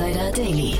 [0.00, 0.74] Insider Daily.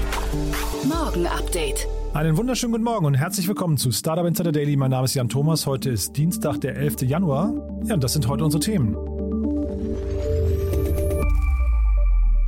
[0.88, 1.86] Morgen Update.
[2.14, 4.76] Einen wunderschönen guten Morgen und herzlich willkommen zu Startup Insider Daily.
[4.76, 5.66] Mein Name ist Jan Thomas.
[5.66, 7.02] Heute ist Dienstag, der 11.
[7.02, 7.52] Januar.
[7.84, 8.96] Ja, und das sind heute unsere Themen.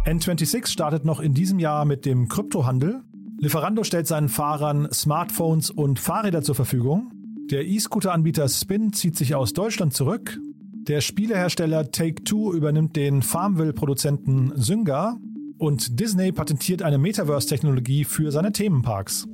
[0.07, 3.03] N26 startet noch in diesem Jahr mit dem Kryptohandel.
[3.37, 7.13] Lieferando stellt seinen Fahrern Smartphones und Fahrräder zur Verfügung.
[7.51, 10.41] Der E-Scooter-Anbieter Spin zieht sich aus Deutschland zurück.
[10.89, 15.19] Der Spielehersteller Take-Two übernimmt den Farmville-Produzenten Zynga.
[15.63, 19.29] Und Disney patentiert eine Metaverse-Technologie für seine Themenparks.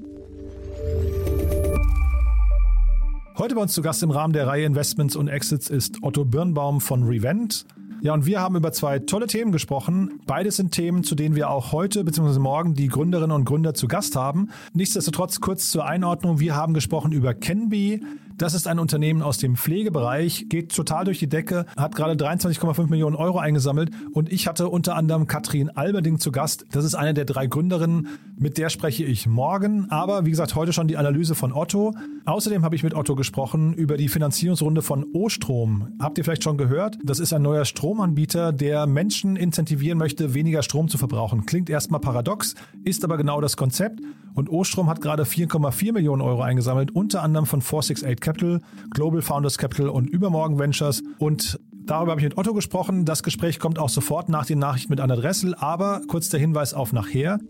[3.39, 6.83] Heute bei uns zu Gast im Rahmen der Reihe Investments und Exits ist Otto Birnbaum
[6.83, 7.65] von Revent.
[8.03, 10.21] Ja, und wir haben über zwei tolle Themen gesprochen.
[10.27, 12.39] Beides sind Themen, zu denen wir auch heute bzw.
[12.41, 14.51] morgen die Gründerinnen und Gründer zu Gast haben.
[14.75, 16.41] Nichtsdestotrotz kurz zur Einordnung.
[16.41, 18.03] Wir haben gesprochen über Kenby,
[18.39, 22.89] das ist ein Unternehmen aus dem Pflegebereich, geht total durch die Decke, hat gerade 23,5
[22.89, 26.65] Millionen Euro eingesammelt und ich hatte unter anderem Katrin Alberding zu Gast.
[26.71, 29.91] Das ist eine der drei Gründerinnen, mit der spreche ich morgen.
[29.91, 31.95] Aber wie gesagt, heute schon die Analyse von Otto.
[32.25, 35.89] Außerdem habe ich mit Otto gesprochen über die Finanzierungsrunde von O-Strom.
[35.99, 36.97] Habt ihr vielleicht schon gehört?
[37.03, 41.45] Das ist ein neuer Stromanbieter, der Menschen incentivieren möchte, weniger Strom zu verbrauchen.
[41.47, 44.01] Klingt erstmal paradox, ist aber genau das Konzept.
[44.39, 49.59] Und O-Strom hat gerade 4,4 Millionen Euro eingesammelt, unter anderem von 468 Capital, Global Founders
[49.59, 51.03] Capital und Übermorgen Ventures.
[51.19, 53.05] Und darüber habe ich mit Otto gesprochen.
[53.05, 55.57] Das Gespräch kommt auch sofort nach den Nachrichten mit Anna Dressel.
[55.57, 57.41] Aber kurz der Hinweis auf nachher.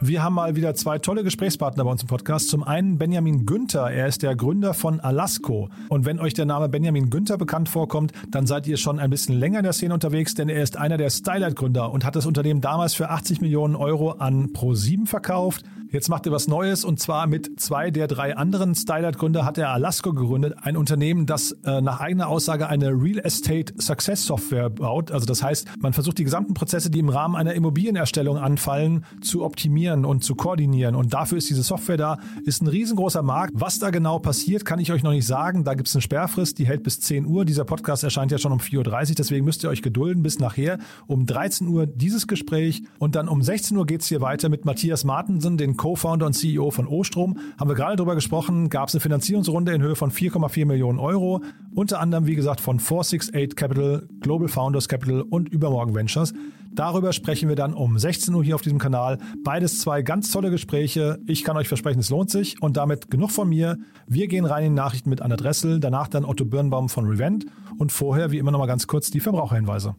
[0.00, 2.50] Wir haben mal wieder zwei tolle Gesprächspartner bei uns im Podcast.
[2.50, 3.90] Zum einen Benjamin Günther.
[3.90, 5.70] Er ist der Gründer von Alasco.
[5.88, 9.36] Und wenn euch der Name Benjamin Günther bekannt vorkommt, dann seid ihr schon ein bisschen
[9.36, 12.60] länger in der Szene unterwegs, denn er ist einer der Stylight-Gründer und hat das Unternehmen
[12.60, 15.64] damals für 80 Millionen Euro an Pro7 verkauft.
[15.90, 19.70] Jetzt macht er was Neues und zwar mit zwei der drei anderen Stylight-Gründer hat er
[19.70, 25.10] Alasco gegründet, ein Unternehmen, das äh, nach eigener Aussage eine Real Estate Success Software baut.
[25.10, 29.42] Also das heißt, man versucht die gesamten Prozesse, die im Rahmen einer Immobilienerstellung anfallen, zu
[29.42, 30.94] optimieren und zu koordinieren.
[30.94, 33.52] Und dafür ist diese Software da, ist ein riesengroßer Markt.
[33.54, 35.64] Was da genau passiert, kann ich euch noch nicht sagen.
[35.64, 37.44] Da gibt es eine Sperrfrist, die hält bis 10 Uhr.
[37.44, 40.78] Dieser Podcast erscheint ja schon um 4.30 Uhr, deswegen müsst ihr euch gedulden bis nachher.
[41.06, 44.64] Um 13 Uhr dieses Gespräch und dann um 16 Uhr geht es hier weiter mit
[44.64, 47.38] Matthias Martensen, den Co-Founder und CEO von Ostrom.
[47.58, 51.42] Haben wir gerade drüber gesprochen, gab es eine Finanzierungsrunde in Höhe von 4,4 Millionen Euro.
[51.74, 56.34] Unter anderem, wie gesagt, von 468 Capital, Global Founders Capital und Übermorgen Ventures.
[56.72, 59.18] Darüber sprechen wir dann um 16 Uhr hier auf diesem Kanal.
[59.42, 61.18] Beides zwei ganz tolle Gespräche.
[61.26, 62.60] Ich kann euch versprechen, es lohnt sich.
[62.60, 63.78] Und damit genug von mir.
[64.06, 67.46] Wir gehen rein in Nachrichten mit Anna Dressel, danach dann Otto Birnbaum von Revent
[67.78, 69.94] und vorher, wie immer, noch mal ganz kurz die Verbraucherhinweise.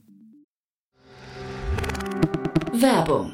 [2.73, 3.33] Werbung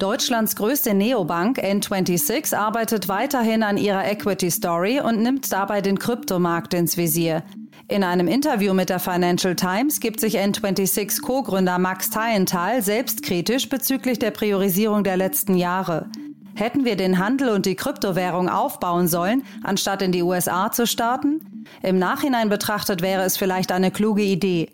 [0.00, 6.72] Deutschlands größte Neobank N26 arbeitet weiterhin an ihrer Equity Story und nimmt dabei den Kryptomarkt
[6.72, 7.42] ins Visier.
[7.86, 14.18] In einem Interview mit der Financial Times gibt sich N26 Co-Gründer Max Teilenthal selbstkritisch bezüglich
[14.18, 16.06] der Priorisierung der letzten Jahre.
[16.54, 21.66] Hätten wir den Handel und die Kryptowährung aufbauen sollen, anstatt in die USA zu starten?
[21.82, 24.70] Im Nachhinein betrachtet wäre es vielleicht eine kluge Idee.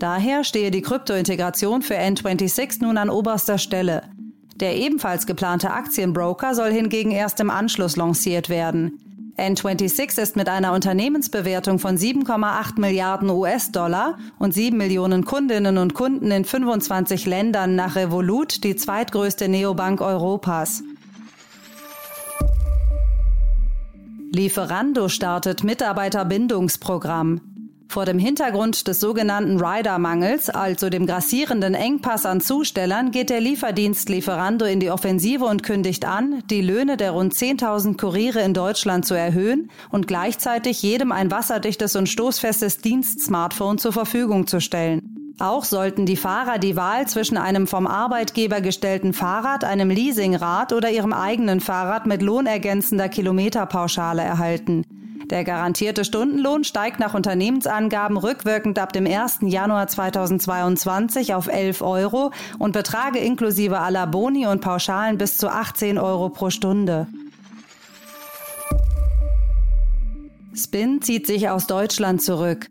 [0.00, 4.02] Daher stehe die Kryptointegration für N26 nun an oberster Stelle.
[4.60, 8.98] Der ebenfalls geplante Aktienbroker soll hingegen erst im Anschluss lanciert werden.
[9.36, 16.30] N26 ist mit einer Unternehmensbewertung von 7,8 Milliarden US-Dollar und 7 Millionen Kundinnen und Kunden
[16.30, 20.82] in 25 Ländern nach Revolut die zweitgrößte Neobank Europas.
[24.32, 27.45] Lieferando startet Mitarbeiterbindungsprogramm.
[27.88, 34.08] Vor dem Hintergrund des sogenannten Rider-Mangels, also dem grassierenden Engpass an Zustellern, geht der Lieferdienst
[34.08, 39.06] Lieferando in die Offensive und kündigt an, die Löhne der rund 10.000 Kuriere in Deutschland
[39.06, 45.16] zu erhöhen und gleichzeitig jedem ein wasserdichtes und stoßfestes Dienst-Smartphone zur Verfügung zu stellen.
[45.38, 50.90] Auch sollten die Fahrer die Wahl zwischen einem vom Arbeitgeber gestellten Fahrrad, einem Leasingrad oder
[50.90, 54.84] ihrem eigenen Fahrrad mit lohnergänzender Kilometerpauschale erhalten.
[55.30, 59.38] Der garantierte Stundenlohn steigt nach Unternehmensangaben rückwirkend ab dem 1.
[59.42, 62.30] Januar 2022 auf 11 Euro
[62.60, 67.08] und betrage inklusive aller Boni und Pauschalen bis zu 18 Euro pro Stunde.
[70.54, 72.68] Spin zieht sich aus Deutschland zurück.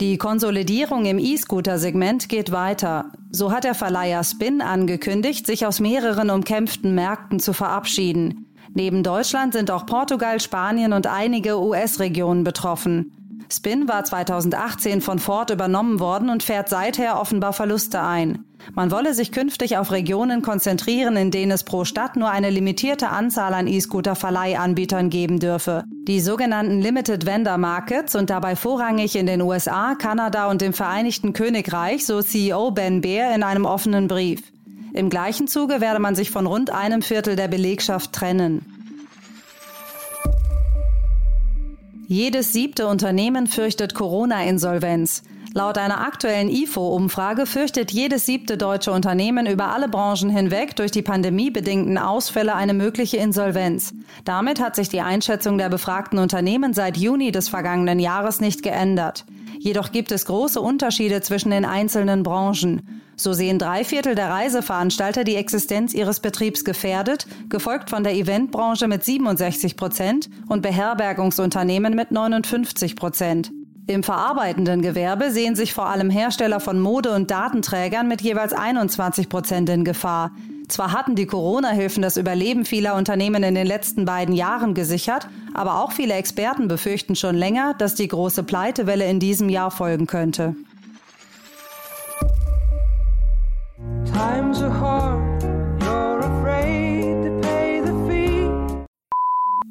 [0.00, 3.12] Die Konsolidierung im E-Scooter-Segment geht weiter.
[3.30, 8.46] So hat der Verleiher Spin angekündigt, sich aus mehreren umkämpften Märkten zu verabschieden.
[8.76, 13.10] Neben Deutschland sind auch Portugal, Spanien und einige US-Regionen betroffen.
[13.50, 18.44] Spin war 2018 von Ford übernommen worden und fährt seither offenbar Verluste ein.
[18.74, 23.08] Man wolle sich künftig auf Regionen konzentrieren, in denen es pro Stadt nur eine limitierte
[23.08, 25.84] Anzahl an E-Scooter-Verleihanbietern geben dürfe.
[26.06, 31.32] Die sogenannten Limited Vendor Markets und dabei vorrangig in den USA, Kanada und dem Vereinigten
[31.32, 34.42] Königreich, so CEO Ben Bear in einem offenen Brief.
[34.96, 38.64] Im gleichen Zuge werde man sich von rund einem Viertel der Belegschaft trennen.
[42.08, 45.22] Jedes siebte Unternehmen fürchtet Corona-Insolvenz.
[45.56, 51.00] Laut einer aktuellen IFO-Umfrage fürchtet jedes siebte deutsche Unternehmen über alle Branchen hinweg durch die
[51.00, 53.94] pandemiebedingten Ausfälle eine mögliche Insolvenz.
[54.26, 59.24] Damit hat sich die Einschätzung der befragten Unternehmen seit Juni des vergangenen Jahres nicht geändert.
[59.58, 63.00] Jedoch gibt es große Unterschiede zwischen den einzelnen Branchen.
[63.16, 68.88] So sehen drei Viertel der Reiseveranstalter die Existenz ihres Betriebs gefährdet, gefolgt von der Eventbranche
[68.88, 73.52] mit 67 Prozent und Beherbergungsunternehmen mit 59 Prozent.
[73.88, 79.28] Im verarbeitenden Gewerbe sehen sich vor allem Hersteller von Mode- und Datenträgern mit jeweils 21
[79.28, 80.32] Prozent in Gefahr.
[80.66, 85.80] Zwar hatten die Corona-Hilfen das Überleben vieler Unternehmen in den letzten beiden Jahren gesichert, aber
[85.80, 90.56] auch viele Experten befürchten schon länger, dass die große Pleitewelle in diesem Jahr folgen könnte.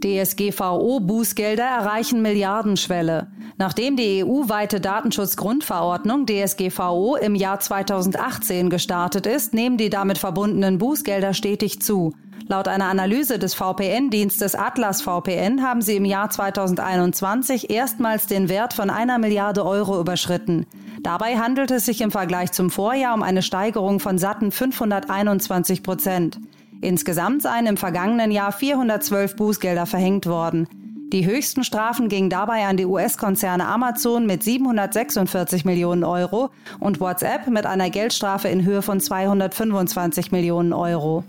[0.01, 3.27] DSGVO-Bußgelder erreichen Milliardenschwelle.
[3.57, 11.33] Nachdem die EU-weite Datenschutzgrundverordnung DSGVO im Jahr 2018 gestartet ist, nehmen die damit verbundenen Bußgelder
[11.33, 12.13] stetig zu.
[12.47, 18.73] Laut einer Analyse des VPN-Dienstes Atlas VPN haben sie im Jahr 2021 erstmals den Wert
[18.73, 20.65] von einer Milliarde Euro überschritten.
[21.01, 26.39] Dabei handelt es sich im Vergleich zum Vorjahr um eine Steigerung von satten 521 Prozent.
[26.81, 30.67] Insgesamt seien im vergangenen Jahr 412 Bußgelder verhängt worden.
[31.11, 36.49] Die höchsten Strafen gingen dabei an die US-Konzerne Amazon mit 746 Millionen Euro
[36.79, 41.23] und WhatsApp mit einer Geldstrafe in Höhe von 225 Millionen Euro.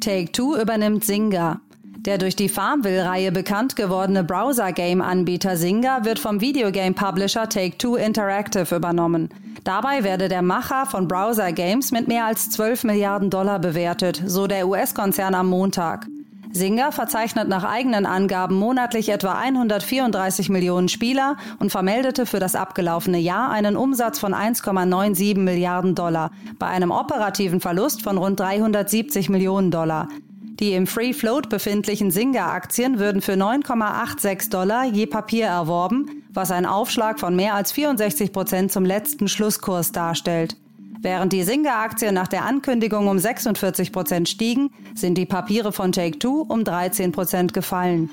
[0.00, 1.60] Take-Two übernimmt Zynga.
[2.06, 9.28] Der durch die Farmville-Reihe bekannt gewordene Browser-Game-Anbieter Zynga wird vom Videogame-Publisher Take-Two Interactive übernommen.
[9.64, 14.66] Dabei werde der Macher von Browser-Games mit mehr als 12 Milliarden Dollar bewertet, so der
[14.66, 16.06] US-Konzern am Montag.
[16.52, 23.18] Zynga verzeichnet nach eigenen Angaben monatlich etwa 134 Millionen Spieler und vermeldete für das abgelaufene
[23.18, 29.70] Jahr einen Umsatz von 1,97 Milliarden Dollar bei einem operativen Verlust von rund 370 Millionen
[29.70, 30.08] Dollar.
[30.58, 36.66] Die im Free Float befindlichen Singa-Aktien würden für 9,86 Dollar je Papier erworben, was ein
[36.66, 40.56] Aufschlag von mehr als 64 Prozent zum letzten Schlusskurs darstellt.
[41.02, 46.44] Während die Singa-Aktien nach der Ankündigung um 46 Prozent stiegen, sind die Papiere von Take-Two
[46.46, 48.10] um 13 Prozent gefallen.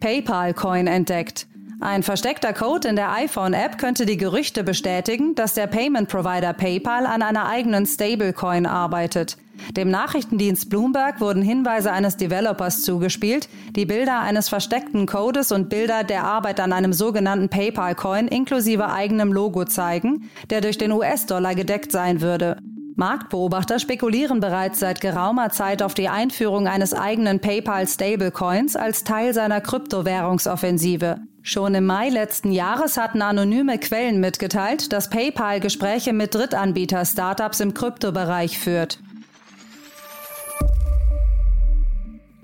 [0.00, 1.46] PayPal-Coin entdeckt.
[1.80, 7.20] Ein versteckter Code in der iPhone-App könnte die Gerüchte bestätigen, dass der Payment-Provider PayPal an
[7.20, 9.36] einer eigenen Stablecoin arbeitet.
[9.76, 16.04] Dem Nachrichtendienst Bloomberg wurden Hinweise eines Developers zugespielt, die Bilder eines versteckten Codes und Bilder
[16.04, 21.92] der Arbeit an einem sogenannten PayPal-Coin inklusive eigenem Logo zeigen, der durch den US-Dollar gedeckt
[21.92, 22.58] sein würde.
[22.96, 29.34] Marktbeobachter spekulieren bereits seit geraumer Zeit auf die Einführung eines eigenen PayPal Stablecoins als Teil
[29.34, 31.18] seiner Kryptowährungsoffensive.
[31.42, 37.74] Schon im Mai letzten Jahres hatten anonyme Quellen mitgeteilt, dass PayPal Gespräche mit Drittanbieter-Startups im
[37.74, 38.98] Kryptobereich führt.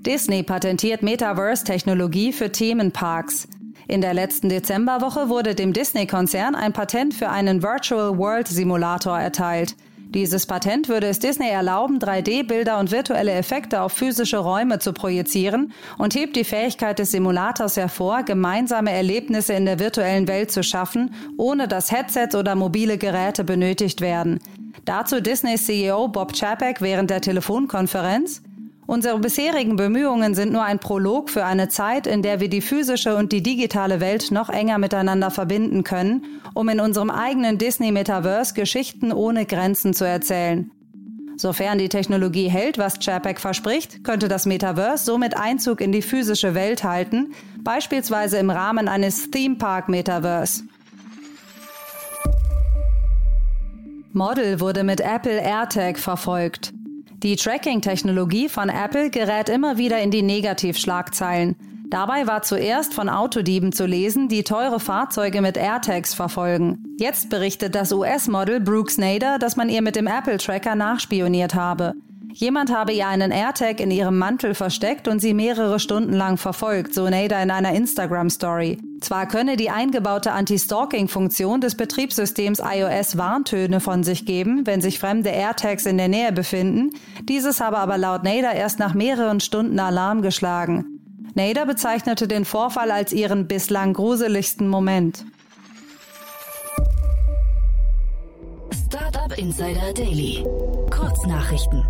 [0.05, 3.47] Disney patentiert Metaverse-Technologie für Themenparks.
[3.87, 9.77] In der letzten Dezemberwoche wurde dem Disney-Konzern ein Patent für einen Virtual World Simulator erteilt.
[10.09, 15.71] Dieses Patent würde es Disney erlauben, 3D-Bilder und virtuelle Effekte auf physische Räume zu projizieren
[15.97, 21.15] und hebt die Fähigkeit des Simulators hervor, gemeinsame Erlebnisse in der virtuellen Welt zu schaffen,
[21.37, 24.39] ohne dass Headsets oder mobile Geräte benötigt werden.
[24.83, 28.43] Dazu Disneys CEO Bob Chapek während der Telefonkonferenz.
[28.85, 33.15] Unsere bisherigen Bemühungen sind nur ein Prolog für eine Zeit, in der wir die physische
[33.15, 39.13] und die digitale Welt noch enger miteinander verbinden können, um in unserem eigenen Disney-Metaverse Geschichten
[39.13, 40.69] ohne Grenzen zu erzählen.
[41.37, 46.53] Sofern die Technologie hält, was Chapek verspricht, könnte das Metaverse somit Einzug in die physische
[46.53, 50.63] Welt halten, beispielsweise im Rahmen eines Theme Park Metaverse.
[54.11, 56.71] Model wurde mit Apple AirTag verfolgt.
[57.23, 61.55] Die Tracking-Technologie von Apple gerät immer wieder in die Negativschlagzeilen.
[61.89, 66.83] Dabei war zuerst von Autodieben zu lesen, die teure Fahrzeuge mit AirTags verfolgen.
[66.99, 71.93] Jetzt berichtet das US-Model Brooke Nader, dass man ihr mit dem Apple-Tracker nachspioniert habe.
[72.35, 76.95] Jemand habe ihr einen AirTag in ihrem Mantel versteckt und sie mehrere Stunden lang verfolgt,
[76.95, 78.79] so Nader in einer Instagram-Story.
[79.01, 85.29] Zwar könne die eingebaute Anti-Stalking-Funktion des Betriebssystems iOS Warntöne von sich geben, wenn sich fremde
[85.29, 86.89] AirTags in der Nähe befinden,
[87.21, 90.85] dieses habe aber laut Nader erst nach mehreren Stunden Alarm geschlagen.
[91.35, 95.23] Nader bezeichnete den Vorfall als ihren bislang gruseligsten Moment.
[98.87, 100.43] Startup Insider Daily.
[100.89, 101.83] Kurznachrichten.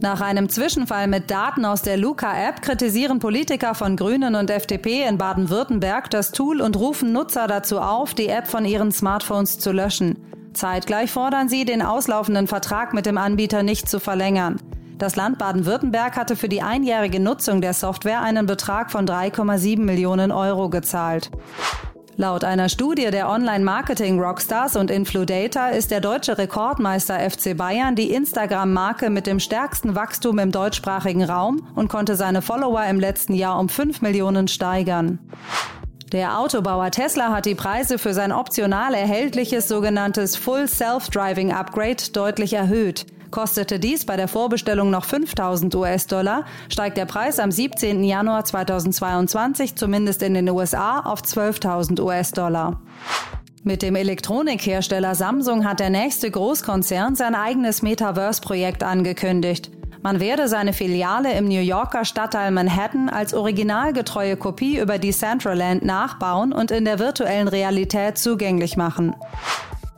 [0.00, 5.16] Nach einem Zwischenfall mit Daten aus der Luca-App kritisieren Politiker von Grünen und FDP in
[5.16, 10.18] Baden-Württemberg das Tool und rufen Nutzer dazu auf, die App von ihren Smartphones zu löschen.
[10.52, 14.60] Zeitgleich fordern sie, den auslaufenden Vertrag mit dem Anbieter nicht zu verlängern.
[14.98, 20.30] Das Land Baden-Württemberg hatte für die einjährige Nutzung der Software einen Betrag von 3,7 Millionen
[20.30, 21.30] Euro gezahlt.
[22.18, 29.10] Laut einer Studie der Online-Marketing-Rockstars und Infludata ist der deutsche Rekordmeister FC Bayern die Instagram-Marke
[29.10, 33.68] mit dem stärksten Wachstum im deutschsprachigen Raum und konnte seine Follower im letzten Jahr um
[33.68, 35.18] 5 Millionen steigern.
[36.10, 42.54] Der Autobauer Tesla hat die Preise für sein optional erhältliches sogenanntes Full Self-Driving Upgrade deutlich
[42.54, 43.04] erhöht.
[43.30, 48.04] Kostete dies bei der Vorbestellung noch 5000 US-Dollar, steigt der Preis am 17.
[48.04, 52.80] Januar 2022 zumindest in den USA auf 12.000 US-Dollar.
[53.64, 59.72] Mit dem Elektronikhersteller Samsung hat der nächste Großkonzern sein eigenes Metaverse-Projekt angekündigt.
[60.02, 65.84] Man werde seine Filiale im New Yorker Stadtteil Manhattan als originalgetreue Kopie über die Centraland
[65.84, 69.16] nachbauen und in der virtuellen Realität zugänglich machen.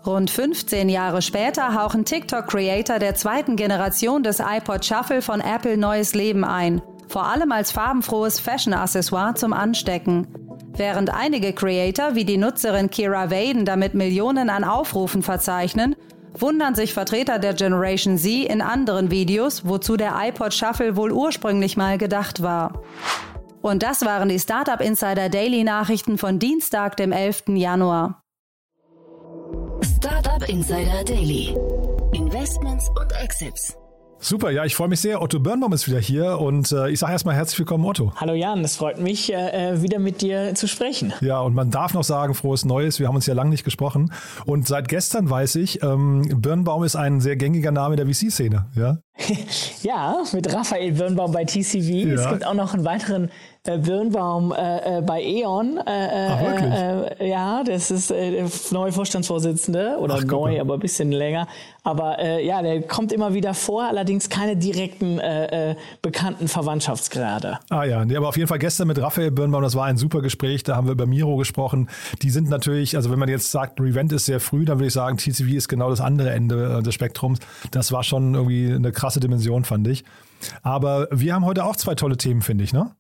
[0.09, 6.15] Rund 15 Jahre später hauchen TikTok-Creator der zweiten Generation des iPod Shuffle von Apple neues
[6.15, 6.81] Leben ein.
[7.09, 10.27] Vor allem als farbenfrohes Fashion-Accessoire zum Anstecken.
[10.75, 15.95] Während einige Creator wie die Nutzerin Kira Vaden damit Millionen an Aufrufen verzeichnen,
[16.33, 21.77] wundern sich Vertreter der Generation Z in anderen Videos, wozu der iPod Shuffle wohl ursprünglich
[21.77, 22.83] mal gedacht war.
[23.61, 27.49] Und das waren die Startup Insider Daily Nachrichten von Dienstag, dem 11.
[27.49, 28.23] Januar.
[30.49, 31.55] Insider Daily.
[32.15, 33.77] Investments und Exits.
[34.19, 35.21] Super, ja, ich freue mich sehr.
[35.21, 38.15] Otto Birnbaum ist wieder hier und äh, ich sage erstmal herzlich willkommen, Otto.
[38.17, 41.13] Hallo Jan, es freut mich, äh, äh, wieder mit dir zu sprechen.
[41.21, 42.99] Ja, und man darf noch sagen, frohes Neues.
[42.99, 44.11] Wir haben uns ja lange nicht gesprochen.
[44.47, 48.99] Und seit gestern weiß ich, ähm, Birnbaum ist ein sehr gängiger Name der VC-Szene, ja?
[49.83, 51.91] ja, mit Raphael Birnbaum bei TCV.
[51.91, 52.15] Ja.
[52.15, 53.31] Es gibt auch noch einen weiteren
[53.65, 55.79] äh, Birnbaum äh, äh, bei E.ON.
[55.79, 57.21] Äh, Ach, wirklich?
[57.21, 61.49] Äh, ja, das ist äh, der neue Vorstandsvorsitzende oder Ach, neu, aber ein bisschen länger.
[61.83, 67.59] Aber äh, ja, der kommt immer wieder vor, allerdings keine direkten äh, äh, bekannten Verwandtschaftsgrade.
[67.71, 70.21] Ah ja, nee, aber auf jeden Fall gestern mit Raphael Birnbaum, das war ein super
[70.21, 71.89] Gespräch, da haben wir über Miro gesprochen.
[72.23, 74.93] Die sind natürlich, also wenn man jetzt sagt, Revent ist sehr früh, dann würde ich
[74.93, 77.39] sagen, TCV ist genau das andere Ende des Spektrums.
[77.71, 80.05] Das war schon irgendwie eine krasse Dimension, fand ich.
[80.63, 82.93] Aber wir haben heute auch zwei tolle Themen, finde ich, ne?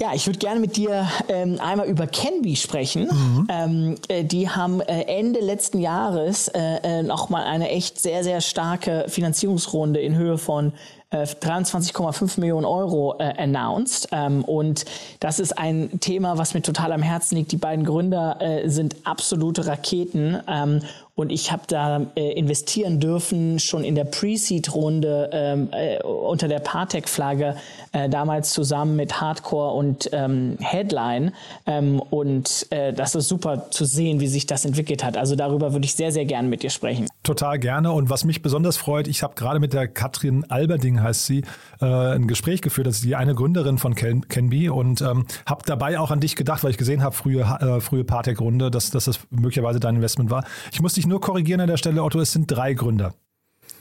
[0.00, 3.04] Ja, ich würde gerne mit dir ähm, einmal über Canby sprechen.
[3.04, 3.48] Mhm.
[3.48, 8.40] Ähm, äh, die haben äh, Ende letzten Jahres äh, äh nochmal eine echt sehr, sehr
[8.40, 10.72] starke Finanzierungsrunde in Höhe von
[11.12, 14.08] 23,5 äh, Millionen Euro äh, announced.
[14.10, 14.84] Ähm, und
[15.20, 17.52] das ist ein Thema, was mir total am Herzen liegt.
[17.52, 20.40] Die beiden Gründer äh, sind absolute Raketen.
[20.48, 20.80] Ähm,
[21.16, 26.58] und ich habe da äh, investieren dürfen, schon in der Pre-Seed-Runde ähm, äh, unter der
[26.58, 27.56] Partec-Flagge,
[27.92, 31.32] äh, damals zusammen mit Hardcore und ähm, Headline.
[31.66, 35.16] Ähm, und äh, das ist super zu sehen, wie sich das entwickelt hat.
[35.16, 37.08] Also darüber würde ich sehr, sehr gerne mit dir sprechen.
[37.24, 37.90] Total gerne.
[37.90, 41.42] Und was mich besonders freut, ich habe gerade mit der Katrin Alberding, heißt sie,
[41.80, 42.86] äh, ein Gespräch geführt.
[42.86, 46.36] Das ist die eine Gründerin von Ken Canby und ähm, habe dabei auch an dich
[46.36, 50.30] gedacht, weil ich gesehen habe, frühe, äh, frühe Partec-Runde, dass, dass das möglicherweise dein Investment
[50.30, 50.44] war.
[50.70, 53.14] Ich muss dich nur korrigieren an der Stelle, Otto, es sind drei Gründer.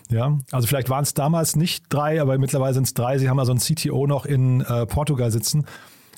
[0.10, 3.18] Ja, also vielleicht waren es damals nicht drei, aber mittlerweile sind es drei.
[3.18, 5.66] Sie haben also einen CTO noch in äh, Portugal sitzen.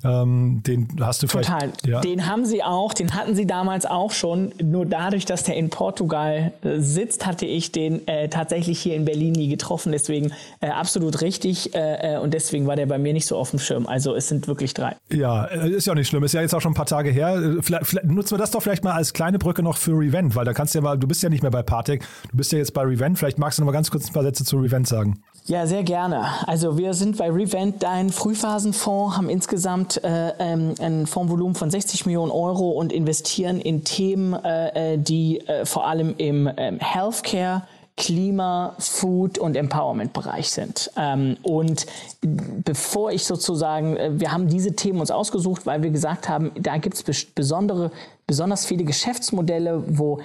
[0.04, 1.60] Ähm, den hast du Total.
[1.60, 1.88] vielleicht.
[1.88, 2.02] Ja.
[2.02, 4.54] Den haben sie auch, den hatten sie damals auch schon.
[4.62, 9.06] Nur dadurch, dass der in Portugal äh, sitzt, hatte ich den äh, tatsächlich hier in
[9.06, 9.92] Berlin nie getroffen.
[9.92, 11.74] Deswegen äh, absolut richtig.
[11.74, 13.88] Äh, äh, und deswegen war der bei mir nicht so auf dem Schirm.
[13.88, 14.96] Also es sind wirklich drei.
[15.12, 16.24] Ja, äh, ist ja auch nicht schlimm.
[16.24, 17.58] Ist ja jetzt auch schon ein paar Tage her.
[17.62, 20.46] Vielleicht, vielleicht nutzen wir das doch vielleicht mal als kleine Brücke noch für Revent, weil
[20.46, 22.60] da kannst du ja mal, du bist ja nicht mehr bei Partec, du bist ja
[22.60, 23.18] jetzt bei Revent.
[23.18, 25.22] Vielleicht magst du noch mal ganz kurz ein paar Sätze zu Revent sagen.
[25.48, 26.26] Ja, sehr gerne.
[26.48, 32.06] Also wir sind bei Revent ein Frühphasenfonds, haben insgesamt äh, ähm, ein Fondsvolumen von 60
[32.06, 37.64] Millionen Euro und investieren in Themen, äh, die äh, vor allem im ähm, Healthcare,
[37.98, 40.92] Klima, Food und Empowerment-Bereich sind.
[40.98, 41.86] Ähm, und
[42.22, 46.78] bevor ich sozusagen, äh, wir haben diese Themen uns ausgesucht, weil wir gesagt haben, da
[46.78, 47.92] gibt es besondere,
[48.28, 50.20] besonders viele Geschäftsmodelle, wo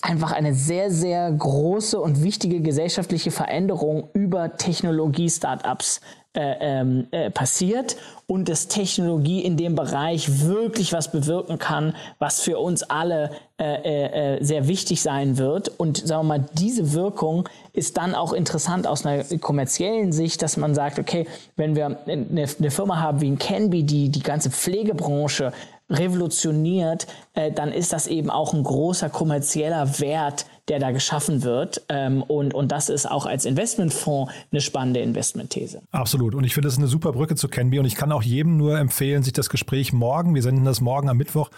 [0.00, 6.00] einfach eine sehr, sehr große und wichtige gesellschaftliche Veränderung über Technologie-Startups
[6.34, 7.96] äh, ähm, äh, passiert
[8.26, 13.74] und dass Technologie in dem Bereich wirklich was bewirken kann, was für uns alle äh,
[13.74, 15.68] äh, äh, sehr wichtig sein wird.
[15.68, 20.56] Und sagen wir mal, diese Wirkung ist dann auch interessant aus einer kommerziellen Sicht, dass
[20.56, 22.26] man sagt, okay, wenn wir eine,
[22.58, 25.52] eine Firma haben wie ein Canby, die die ganze Pflegebranche
[25.90, 31.82] revolutioniert, äh, dann ist das eben auch ein großer kommerzieller Wert, der da geschaffen wird.
[31.90, 35.82] Ähm, und, und das ist auch als Investmentfonds eine spannende Investmentthese.
[35.90, 36.34] Absolut.
[36.34, 37.78] Und ich finde, das ist eine super Brücke zu Canby.
[37.78, 41.10] Und ich kann auch jedem nur empfehlen, sich das Gespräch morgen, wir senden das morgen
[41.10, 41.50] am Mittwoch,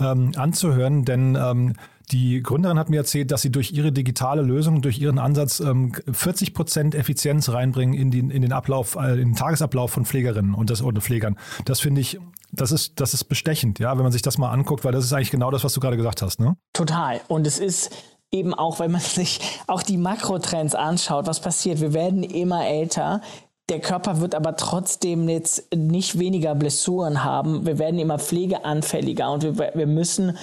[0.00, 1.74] ähm, anzuhören, denn ähm,
[2.12, 5.92] die Gründerin hat mir erzählt, dass sie durch ihre digitale Lösung, durch ihren Ansatz ähm,
[6.10, 10.54] 40 Prozent Effizienz reinbringen in den, in den Ablauf, äh, in den Tagesablauf von Pflegerinnen
[10.54, 11.38] und das oder Pflegern.
[11.66, 12.18] Das finde ich,
[12.52, 15.12] das ist, das ist bestechend, ja, wenn man sich das mal anguckt, weil das ist
[15.12, 16.56] eigentlich genau das, was du gerade gesagt hast, ne?
[16.72, 17.20] Total.
[17.28, 17.90] Und es ist
[18.32, 21.80] eben auch, wenn man sich auch die Makrotrends anschaut, was passiert.
[21.80, 23.20] Wir werden immer älter.
[23.68, 27.64] Der Körper wird aber trotzdem jetzt nicht weniger Blessuren haben.
[27.64, 30.36] Wir werden immer pflegeanfälliger und wir, wir müssen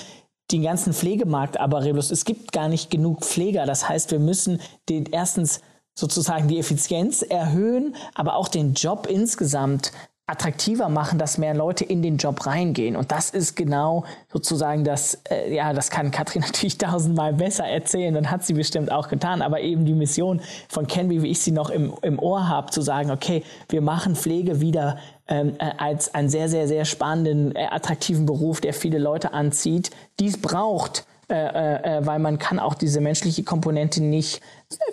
[0.52, 2.12] den ganzen Pflegemarkt aber regellos.
[2.12, 3.66] Es gibt gar nicht genug Pfleger.
[3.66, 5.62] Das heißt, wir müssen den erstens
[5.96, 9.92] sozusagen die Effizienz erhöhen, aber auch den Job insgesamt
[10.30, 12.96] attraktiver machen, dass mehr Leute in den Job reingehen.
[12.96, 18.16] Und das ist genau sozusagen das, äh, ja, das kann Katrin natürlich tausendmal besser erzählen
[18.16, 19.42] und hat sie bestimmt auch getan.
[19.42, 22.82] Aber eben die Mission von Canby, wie ich sie noch im, im Ohr habe, zu
[22.82, 27.68] sagen, okay, wir machen Pflege wieder ähm, äh, als einen sehr, sehr, sehr spannenden, äh,
[27.70, 29.92] attraktiven Beruf, der viele Leute anzieht.
[30.20, 34.42] Dies braucht äh, äh, äh, weil man kann auch diese menschliche Komponente nicht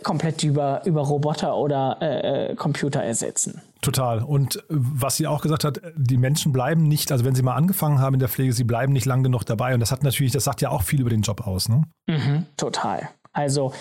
[0.03, 3.63] komplett über, über Roboter oder äh, Computer ersetzen.
[3.81, 4.23] Total.
[4.23, 8.01] Und was sie auch gesagt hat, die Menschen bleiben nicht, also wenn sie mal angefangen
[8.01, 9.73] haben in der Pflege, sie bleiben nicht lang genug dabei.
[9.73, 11.85] Und das hat natürlich, das sagt ja auch viel über den Job aus, ne?
[12.07, 13.09] Mhm, total.
[13.33, 13.73] Also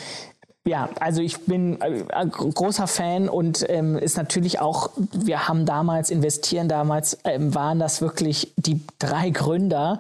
[0.68, 6.10] ja, also ich bin ein großer Fan und ähm, ist natürlich auch, wir haben damals
[6.10, 10.00] investieren, damals ähm, waren das wirklich die drei Gründer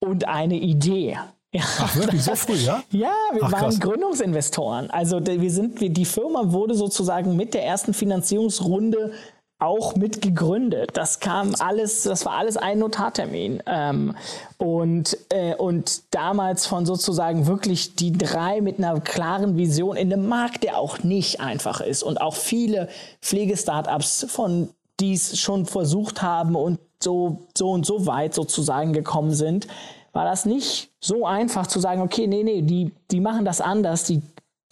[0.00, 1.18] und eine Idee.
[1.52, 1.62] Ja.
[1.80, 2.82] Ach, wirklich so früh, ja?
[2.90, 3.80] Ja, wir Ach, waren krass.
[3.80, 4.90] Gründungsinvestoren.
[4.90, 9.12] Also wir sind, die Firma wurde sozusagen mit der ersten Finanzierungsrunde
[9.58, 10.90] auch mit gegründet.
[10.94, 13.62] Das kam alles, das war alles ein Notartermin.
[13.66, 14.16] Ähm,
[14.56, 20.26] und, äh, und damals von sozusagen wirklich die drei mit einer klaren Vision in einem
[20.26, 22.88] Markt, der auch nicht einfach ist und auch viele
[23.20, 29.68] Pflegestartups von dies schon versucht haben und so, so und so weit sozusagen gekommen sind
[30.12, 34.04] war das nicht so einfach zu sagen, okay, nee, nee, die, die machen das anders,
[34.04, 34.22] die,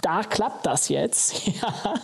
[0.03, 1.47] da klappt das jetzt.
[1.63, 1.95] ja.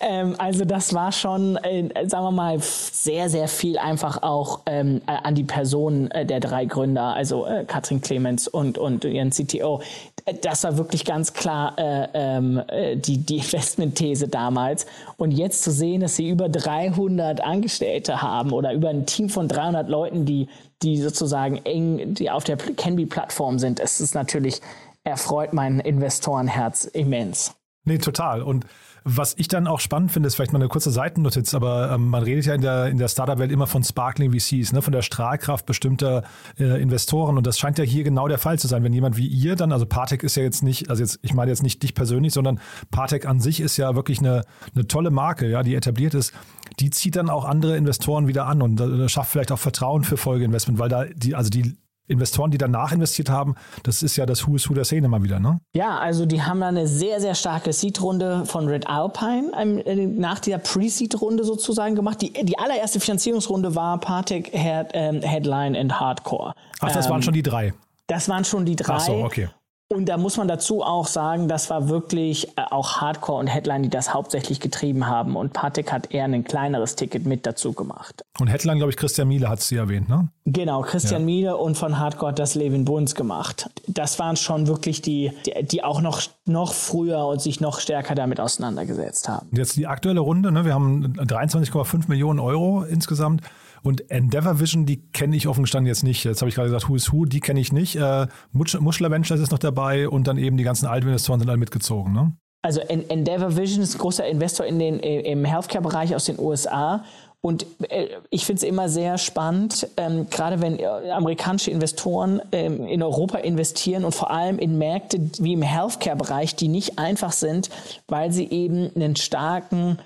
[0.00, 5.00] ähm, also das war schon, äh, sagen wir mal, sehr, sehr viel einfach auch ähm,
[5.06, 9.30] äh, an die Person äh, der drei Gründer, also äh, Katrin Clemens und, und ihren
[9.30, 9.80] CTO.
[10.24, 12.62] Äh, das war wirklich ganz klar äh, ähm,
[12.96, 14.86] die, die Investmentthese damals.
[15.16, 19.48] Und jetzt zu sehen, dass sie über 300 Angestellte haben oder über ein Team von
[19.48, 20.48] 300 Leuten, die
[20.82, 24.62] die sozusagen eng, die auf der Canby-Plattform sind, ist es natürlich,
[25.04, 27.54] erfreut mein Investorenherz immens.
[27.84, 28.42] Nee, total.
[28.42, 28.66] Und
[29.04, 32.22] was ich dann auch spannend finde, ist vielleicht mal eine kurze Seitennotiz, aber ähm, man
[32.22, 35.64] redet ja in der, in der Startup-Welt immer von Sparkling VCs, ne, von der Strahlkraft
[35.64, 36.22] bestimmter
[36.58, 37.38] äh, Investoren.
[37.38, 38.84] Und das scheint ja hier genau der Fall zu sein.
[38.84, 41.50] Wenn jemand wie ihr dann, also Partec ist ja jetzt nicht, also jetzt, ich meine
[41.50, 42.60] jetzt nicht dich persönlich, sondern
[42.90, 44.42] Partec an sich ist ja wirklich eine,
[44.74, 46.34] eine tolle Marke, ja, die etabliert ist.
[46.78, 50.18] Die zieht dann auch andere Investoren wieder an und äh, schafft vielleicht auch Vertrauen für
[50.18, 54.46] Folgeinvestment, weil da die, also die Investoren, die danach investiert haben, das ist ja das
[54.46, 55.60] Who is Who der Szene mal wieder, ne?
[55.74, 60.06] Ja, also die haben da eine sehr, sehr starke Seed-Runde von Red Alpine ähm, äh,
[60.06, 62.20] nach dieser Pre-Seed-Runde sozusagen gemacht.
[62.22, 66.52] Die, die allererste Finanzierungsrunde war Partec, Head, ähm, Headline und Hardcore.
[66.80, 67.72] Ach, das ähm, waren schon die drei.
[68.06, 68.94] Das waren schon die drei.
[68.94, 69.48] Ach so, okay.
[69.92, 73.82] Und da muss man dazu auch sagen, das war wirklich äh, auch Hardcore und Headline,
[73.82, 75.34] die das hauptsächlich getrieben haben.
[75.34, 78.22] Und Patek hat eher ein kleineres Ticket mit dazu gemacht.
[78.38, 80.28] Und Headline, glaube ich, Christian Miele hat sie erwähnt, ne?
[80.46, 81.26] Genau, Christian ja.
[81.26, 83.68] Miele und von Hardcore hat das Levin Bunz gemacht.
[83.88, 88.14] Das waren schon wirklich die, die, die, auch noch, noch früher und sich noch stärker
[88.14, 89.48] damit auseinandergesetzt haben.
[89.50, 90.64] Jetzt die aktuelle Runde, ne?
[90.64, 93.42] Wir haben 23,5 Millionen Euro insgesamt.
[93.82, 96.24] Und Endeavor Vision, die kenne ich offen gestanden jetzt nicht.
[96.24, 97.96] Jetzt habe ich gerade gesagt, Who is Who, die kenne ich nicht.
[97.96, 102.12] Äh, Muschler Ventures ist noch dabei und dann eben die ganzen Altinvestoren sind alle mitgezogen.
[102.12, 102.32] Ne?
[102.62, 107.04] Also Endeavor Vision ist großer Investor in den, im Healthcare-Bereich aus den USA.
[107.42, 112.86] Und äh, ich finde es immer sehr spannend, ähm, gerade wenn äh, amerikanische Investoren ähm,
[112.86, 117.70] in Europa investieren und vor allem in Märkte wie im Healthcare-Bereich, die nicht einfach sind,
[118.08, 119.98] weil sie eben einen starken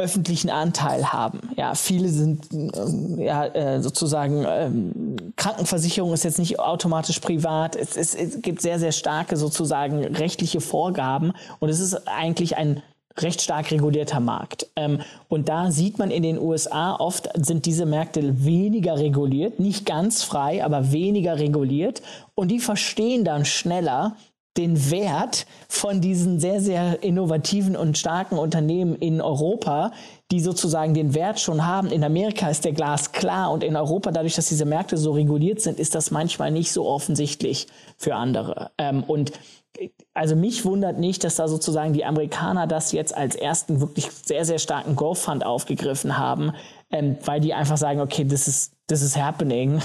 [0.00, 1.40] öffentlichen Anteil haben.
[1.56, 7.76] Ja, viele sind ähm, ja äh, sozusagen ähm, Krankenversicherung ist jetzt nicht automatisch privat.
[7.76, 12.82] Es, es, es gibt sehr sehr starke sozusagen rechtliche Vorgaben und es ist eigentlich ein
[13.18, 14.68] recht stark regulierter Markt.
[14.76, 19.84] Ähm, und da sieht man in den USA oft sind diese Märkte weniger reguliert, nicht
[19.84, 22.02] ganz frei, aber weniger reguliert
[22.34, 24.16] und die verstehen dann schneller,
[24.56, 29.92] den Wert von diesen sehr, sehr innovativen und starken Unternehmen in Europa,
[30.32, 31.88] die sozusagen den Wert schon haben.
[31.88, 35.60] In Amerika ist der Glas klar und in Europa, dadurch, dass diese Märkte so reguliert
[35.60, 38.70] sind, ist das manchmal nicht so offensichtlich für andere.
[38.76, 39.32] Ähm, und
[40.14, 44.44] also mich wundert nicht, dass da sozusagen die Amerikaner das jetzt als ersten wirklich sehr,
[44.44, 46.52] sehr starken Growth Fund aufgegriffen haben,
[46.90, 49.80] ähm, weil die einfach sagen, okay, das ist this is happening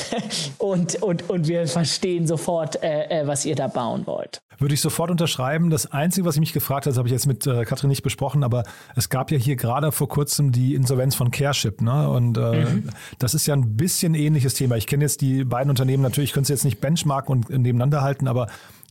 [0.58, 4.40] und, und, und wir verstehen sofort, äh, äh, was ihr da bauen wollt.
[4.58, 5.70] Würde ich sofort unterschreiben.
[5.70, 8.04] Das Einzige, was ich mich gefragt habe, das habe ich jetzt mit äh, Katrin nicht
[8.04, 8.62] besprochen, aber
[8.94, 11.80] es gab ja hier gerade vor kurzem die Insolvenz von Careship.
[11.80, 12.08] Ne?
[12.08, 12.90] Und äh, mhm.
[13.18, 14.76] das ist ja ein bisschen ähnliches Thema.
[14.76, 18.02] Ich kenne jetzt die beiden Unternehmen natürlich, ich könnte sie jetzt nicht benchmarken und nebeneinander
[18.02, 18.46] halten, aber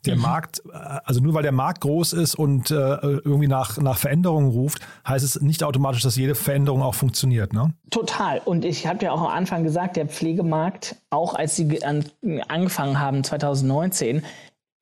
[0.05, 0.21] der mhm.
[0.21, 4.49] Markt, äh, also nur weil der Markt groß ist und äh, irgendwie nach, nach Veränderungen
[4.49, 7.73] ruft, heißt es nicht automatisch, dass jede Veränderung auch funktioniert, ne?
[7.89, 8.41] Total.
[8.43, 12.05] Und ich habe ja auch am Anfang gesagt, der Pflegemarkt, auch als sie an,
[12.47, 14.23] angefangen haben 2019,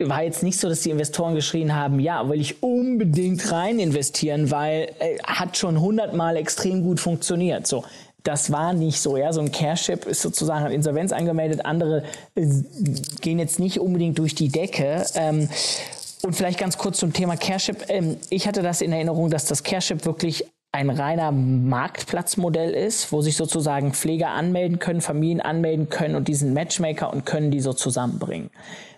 [0.10, 4.52] war jetzt nicht so, dass die Investoren geschrien haben, ja, will ich unbedingt rein investieren,
[4.52, 7.68] weil äh, hat schon hundertmal extrem gut funktioniert.
[7.68, 7.84] So,
[8.24, 9.18] das war nicht so.
[9.18, 12.04] Ja, so ein Careship ist sozusagen an Insolvenz angemeldet, andere
[12.36, 12.48] äh,
[13.22, 15.06] gehen jetzt nicht unbedingt durch die Decke.
[15.16, 15.50] Ähm,
[16.24, 17.86] und vielleicht ganz kurz zum Thema Careship.
[17.90, 23.22] Ähm, ich hatte das in Erinnerung, dass das Careship wirklich ein reiner Marktplatzmodell ist, wo
[23.22, 27.74] sich sozusagen Pfleger anmelden können, Familien anmelden können und diesen Matchmaker und können die so
[27.74, 28.50] zusammenbringen.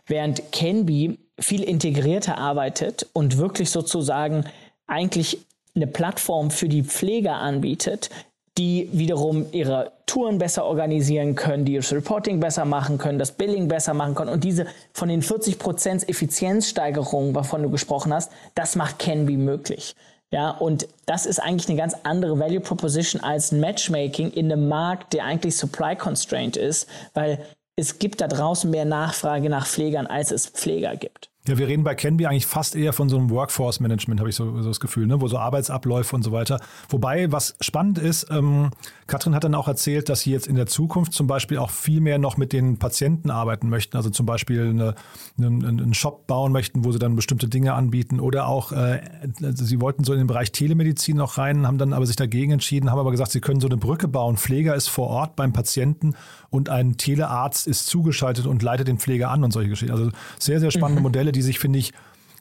[0.06, 4.46] Während Canby viel integrierter arbeitet und wirklich sozusagen
[4.86, 5.40] eigentlich
[5.76, 8.12] eine Plattform für die Pfleger anbietet,
[8.58, 13.68] die wiederum ihre Touren besser organisieren können, die das Reporting besser machen können, das Billing
[13.68, 14.30] besser machen können.
[14.30, 19.96] Und diese von den 40 Prozent Effizienzsteigerung, wovon du gesprochen hast, das macht Canby möglich.
[20.30, 25.14] Ja, und das ist eigentlich eine ganz andere Value Proposition als Matchmaking in einem Markt,
[25.14, 27.40] der eigentlich supply constrained ist, weil
[27.76, 31.30] es gibt da draußen mehr Nachfrage nach Pflegern, als es Pfleger gibt.
[31.46, 34.62] Ja, wir reden bei Canby eigentlich fast eher von so einem Workforce-Management, habe ich so,
[34.62, 35.20] so, das Gefühl, ne?
[35.20, 36.62] wo so Arbeitsabläufe und so weiter.
[36.88, 38.72] Wobei, was spannend ist, ähm,
[39.08, 42.00] Katrin hat dann auch erzählt, dass sie jetzt in der Zukunft zum Beispiel auch viel
[42.00, 43.98] mehr noch mit den Patienten arbeiten möchten.
[43.98, 44.96] Also zum Beispiel eine,
[45.38, 48.22] eine, einen Shop bauen möchten, wo sie dann bestimmte Dinge anbieten.
[48.22, 49.02] Oder auch, äh,
[49.38, 52.90] sie wollten so in den Bereich Telemedizin noch rein, haben dann aber sich dagegen entschieden,
[52.90, 54.38] haben aber gesagt, sie können so eine Brücke bauen.
[54.38, 56.16] Pfleger ist vor Ort beim Patienten
[56.50, 59.94] und ein Telearzt ist zugeschaltet und leitet den Pfleger an und solche Geschichten.
[59.94, 61.04] Also sehr, sehr spannende mhm.
[61.04, 61.92] Modelle, die sich, finde ich,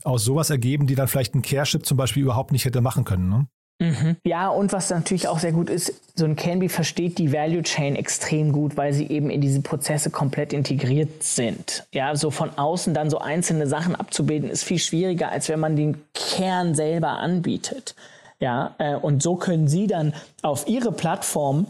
[0.04, 3.28] aus sowas ergeben, die dann vielleicht ein Careship zum Beispiel überhaupt nicht hätte machen können.
[3.28, 3.46] Ne?
[3.82, 4.16] Mhm.
[4.24, 7.96] Ja, und was natürlich auch sehr gut ist, so ein Canby versteht die Value Chain
[7.96, 11.84] extrem gut, weil sie eben in diese Prozesse komplett integriert sind.
[11.92, 15.74] Ja, so von außen dann so einzelne Sachen abzubilden, ist viel schwieriger, als wenn man
[15.74, 17.96] den Kern selber anbietet.
[18.38, 21.66] Ja, äh, und so können Sie dann auf Ihre Plattform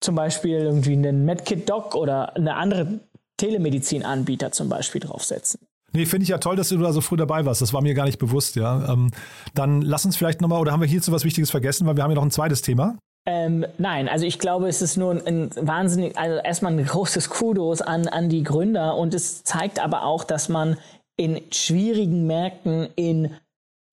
[0.00, 3.00] zum Beispiel irgendwie einen MedKit Doc oder eine andere
[3.38, 5.60] Telemedizin-Anbieter zum Beispiel draufsetzen.
[5.92, 7.62] Nee, finde ich ja toll, dass du da so früh dabei warst.
[7.62, 8.92] Das war mir gar nicht bewusst, ja.
[8.92, 9.10] Ähm,
[9.54, 12.10] dann lass uns vielleicht nochmal, oder haben wir hierzu was Wichtiges vergessen, weil wir haben
[12.10, 12.96] ja noch ein zweites Thema.
[13.28, 17.28] Ähm, nein, also ich glaube, es ist nur ein, ein wahnsinnig, also erstmal ein großes
[17.28, 20.76] Kudos an, an die Gründer und es zeigt aber auch, dass man
[21.16, 23.34] in schwierigen Märkten in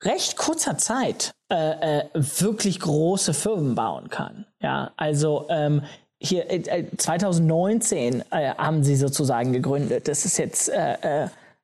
[0.04, 4.46] recht kurzer Zeit äh, äh, wirklich große Firmen bauen kann.
[4.62, 5.82] Ja, also ähm,
[6.22, 10.08] hier äh, 2019 äh, äh, haben sie sozusagen gegründet.
[10.08, 10.72] Das ist jetzt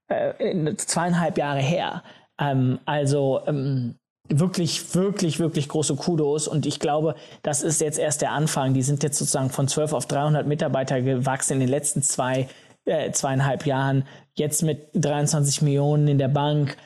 [0.10, 2.04] äh, zweieinhalb Jahre her.
[2.40, 3.96] Ähm, also ähm,
[4.30, 6.48] wirklich, wirklich, wirklich große Kudos.
[6.48, 8.74] Und ich glaube, das ist jetzt erst der Anfang.
[8.74, 12.48] Die sind jetzt sozusagen von 12 auf 300 Mitarbeiter gewachsen in den letzten zwei,
[12.86, 14.06] äh, zweieinhalb Jahren.
[14.36, 16.78] Jetzt mit 23 Millionen in der Bank.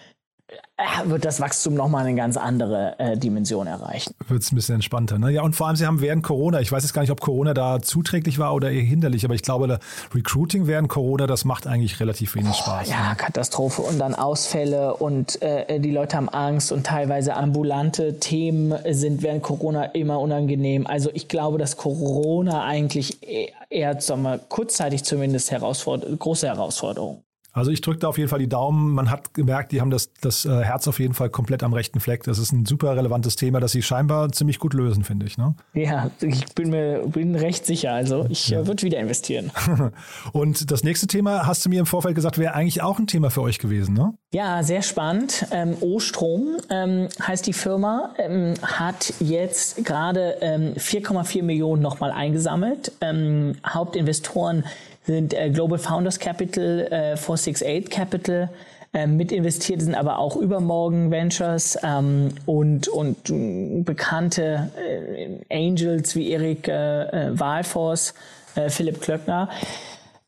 [0.76, 4.16] Äh, wird das Wachstum nochmal eine ganz andere äh, Dimension erreichen.
[4.28, 5.20] Wird es ein bisschen entspannter.
[5.20, 5.30] Ne?
[5.30, 7.54] Ja, und vor allem, Sie haben während Corona, ich weiß jetzt gar nicht, ob Corona
[7.54, 9.80] da zuträglich war oder eher hinderlich, aber ich glaube,
[10.16, 12.90] Recruiting während Corona, das macht eigentlich relativ wenig oh, Spaß.
[12.90, 13.16] Ja, ne?
[13.16, 19.22] Katastrophe und dann Ausfälle und äh, die Leute haben Angst und teilweise ambulante Themen sind
[19.22, 20.88] während Corona immer unangenehm.
[20.88, 27.24] Also ich glaube, dass Corona eigentlich e-, eher, sagen wir, kurzzeitig zumindest herausford große Herausforderung.
[27.54, 28.94] Also ich drücke da auf jeden Fall die Daumen.
[28.94, 32.00] Man hat gemerkt, die haben das, das äh, Herz auf jeden Fall komplett am rechten
[32.00, 32.24] Fleck.
[32.24, 35.38] Das ist ein super relevantes Thema, das sie scheinbar ziemlich gut lösen, finde ich.
[35.38, 35.56] Ne?
[35.74, 37.94] Ja, ich bin mir bin recht sicher.
[37.94, 38.62] Also ich ja.
[38.62, 39.52] Äh, würde wieder investieren.
[40.32, 43.30] Und das nächste Thema, hast du mir im Vorfeld gesagt, wäre eigentlich auch ein Thema
[43.30, 44.14] für euch gewesen, ne?
[44.34, 45.46] Ja, sehr spannend.
[45.52, 52.94] Ähm, O-Strom ähm, heißt die Firma, ähm, hat jetzt gerade 4,4 ähm, Millionen nochmal eingesammelt.
[53.00, 54.64] Ähm, Hauptinvestoren
[55.06, 58.50] sind äh, Global Founders Capital, äh, 468 Capital,
[58.94, 64.72] äh, mit investiert sind aber auch Übermorgen Ventures ähm, und, und äh, bekannte
[65.52, 68.14] Angels wie Erik äh, äh, Walfors,
[68.56, 69.50] äh, Philipp Klöckner.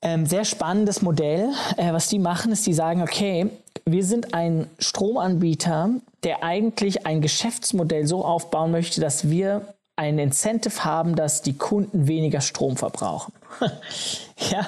[0.02, 1.50] Ähm, sehr spannendes Modell.
[1.78, 3.50] Äh, was die machen, ist, die sagen, okay,
[3.86, 5.92] wir sind ein Stromanbieter,
[6.24, 9.62] der eigentlich ein Geschäftsmodell so aufbauen möchte, dass wir
[9.98, 13.32] ein Incentive haben, dass die Kunden weniger Strom verbrauchen.
[14.52, 14.66] ja,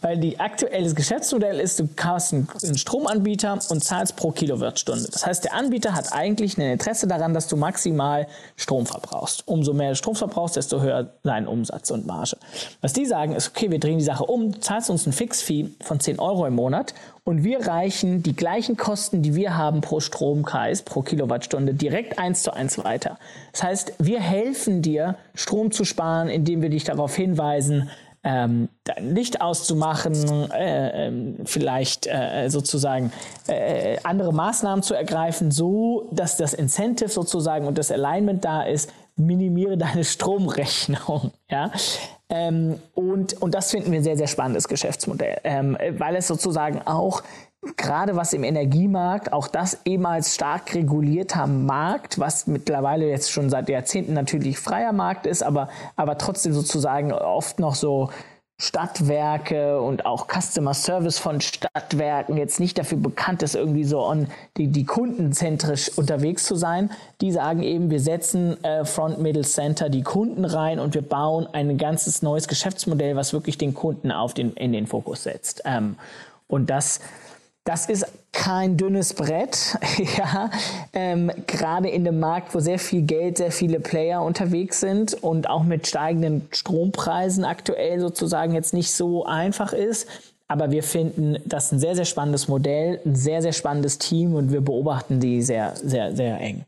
[0.00, 5.08] weil die aktuelles Geschäftsmodell ist, du kaufst einen Stromanbieter und zahlst pro Kilowattstunde.
[5.12, 9.46] Das heißt, der Anbieter hat eigentlich ein Interesse daran, dass du maximal Strom verbrauchst.
[9.46, 12.36] Umso mehr Strom verbrauchst, desto höher dein Umsatz und Marge.
[12.80, 16.00] Was die sagen ist, okay, wir drehen die Sache um, zahlst uns ein Fixfee von
[16.00, 20.82] 10 Euro im Monat und wir reichen die gleichen Kosten, die wir haben pro Stromkreis,
[20.82, 23.18] pro Kilowattstunde, direkt eins zu eins weiter.
[23.52, 27.88] Das heißt, wir helfen dir, Strom zu sparen, indem wir dich darauf hinweisen,
[28.24, 31.12] ähm, Licht auszumachen, äh, äh,
[31.44, 33.12] vielleicht äh, sozusagen
[33.46, 38.90] äh, andere Maßnahmen zu ergreifen, so dass das Incentive sozusagen und das Alignment da ist,
[39.16, 41.32] minimiere deine Stromrechnung.
[41.50, 41.70] Ja?
[42.30, 47.22] Ähm, und, und das finden wir sehr, sehr spannendes Geschäftsmodell, ähm, weil es sozusagen auch
[47.76, 53.68] gerade was im Energiemarkt, auch das ehemals stark regulierter Markt, was mittlerweile jetzt schon seit
[53.68, 58.10] Jahrzehnten natürlich freier Markt ist, aber, aber trotzdem sozusagen oft noch so
[58.56, 64.28] Stadtwerke und auch Customer Service von Stadtwerken jetzt nicht dafür bekannt ist, irgendwie so on
[64.56, 66.90] die, die kundenzentrisch unterwegs zu sein.
[67.20, 71.48] Die sagen eben, wir setzen äh, Front Middle Center die Kunden rein und wir bauen
[71.52, 75.62] ein ganzes neues Geschäftsmodell, was wirklich den Kunden auf den, in den Fokus setzt.
[75.64, 75.96] Ähm,
[76.46, 77.00] und das
[77.64, 79.78] das ist kein dünnes Brett,
[80.18, 80.50] ja.
[80.92, 85.48] Ähm, Gerade in dem Markt, wo sehr viel Geld, sehr viele Player unterwegs sind und
[85.48, 90.08] auch mit steigenden Strompreisen aktuell sozusagen jetzt nicht so einfach ist.
[90.46, 94.52] Aber wir finden das ein sehr, sehr spannendes Modell, ein sehr, sehr spannendes Team und
[94.52, 96.66] wir beobachten die sehr, sehr, sehr eng.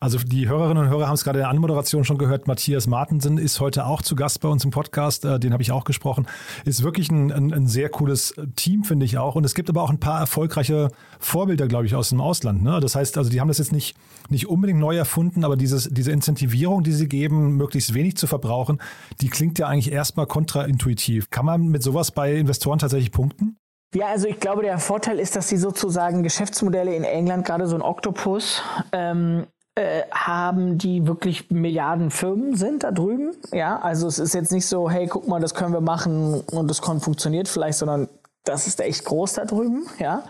[0.00, 2.46] Also die Hörerinnen und Hörer haben es gerade in der Anmoderation schon gehört.
[2.46, 5.24] Matthias Martensen ist heute auch zu Gast bei uns im Podcast.
[5.24, 6.28] Äh, den habe ich auch gesprochen.
[6.64, 9.34] Ist wirklich ein, ein, ein, sehr cooles Team, finde ich auch.
[9.34, 12.62] Und es gibt aber auch ein paar erfolgreiche Vorbilder, glaube ich, aus dem Ausland.
[12.62, 12.78] Ne?
[12.78, 13.96] Das heißt, also die haben das jetzt nicht,
[14.28, 18.80] nicht unbedingt neu erfunden, aber dieses, diese Incentivierung, die sie geben, möglichst wenig zu verbrauchen,
[19.20, 21.30] die klingt ja eigentlich erstmal kontraintuitiv.
[21.30, 23.56] Kann man mit sowas bei Investoren tatsächlich punkten?
[23.94, 27.74] Ja, also ich glaube, der Vorteil ist, dass sie sozusagen Geschäftsmodelle in England, gerade so
[27.74, 29.46] ein Octopus, ähm,
[29.78, 33.36] äh, haben, die wirklich Milliardenfirmen sind da drüben.
[33.52, 36.68] Ja, also es ist jetzt nicht so, hey, guck mal, das können wir machen und
[36.68, 38.08] das funktioniert vielleicht, sondern
[38.42, 39.86] das ist echt groß da drüben.
[40.00, 40.24] Ja.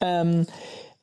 [0.00, 0.46] Ähm,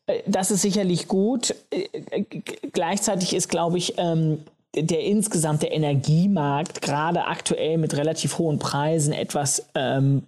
[0.06, 1.54] äh, das ist sicherlich gut.
[1.72, 2.24] Äh,
[2.72, 9.66] gleichzeitig ist, glaube ich, ähm, der insgesamte Energiemarkt gerade aktuell mit relativ hohen Preisen etwas,
[9.76, 10.24] ähm,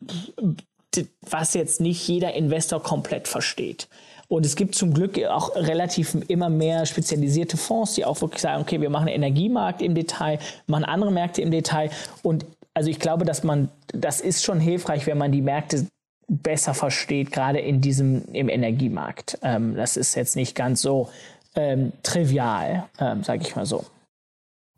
[1.21, 3.87] was jetzt nicht jeder Investor komplett versteht.
[4.31, 8.61] Und es gibt zum Glück auch relativ immer mehr spezialisierte Fonds, die auch wirklich sagen,
[8.61, 11.89] okay, wir machen Energiemarkt im Detail, machen andere Märkte im Detail.
[12.23, 15.85] Und also ich glaube, dass man, das ist schon hilfreich, wenn man die Märkte
[16.29, 19.37] besser versteht, gerade in diesem, im Energiemarkt.
[19.43, 21.09] Ähm, das ist jetzt nicht ganz so
[21.55, 23.83] ähm, trivial, ähm, sage ich mal so.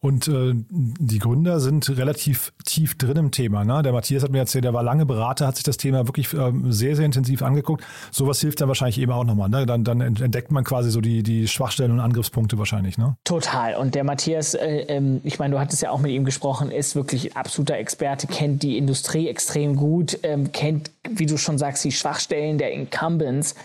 [0.04, 3.64] Und äh, die Gründer sind relativ tief drin im Thema.
[3.64, 3.82] Ne?
[3.84, 6.52] Der Matthias hat mir erzählt, der war lange Berater, hat sich das Thema wirklich äh,
[6.68, 7.86] sehr, sehr intensiv angeguckt.
[8.12, 9.48] Sowas hilft dann wahrscheinlich eben auch nochmal.
[9.48, 9.66] Ne?
[9.66, 12.98] Dann, dann entdeckt man quasi so die, die Schwachstellen und Angriffspunkte wahrscheinlich.
[12.98, 13.16] Ne?
[13.24, 13.76] Total.
[13.76, 16.98] Und der Matthias, äh, ähm, ich meine, du hattest ja auch mit ihm gesprochen, ist
[16.98, 21.94] wirklich absoluter Experte, kennt die Industrie extrem gut, ähm, kennt, wie du schon sagst, die
[21.94, 23.56] Schwachstellen der Incumbents